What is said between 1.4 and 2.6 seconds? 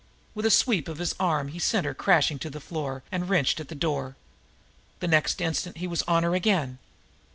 he sent her crashing to the